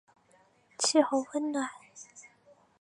[0.79, 1.69] 气候温暖。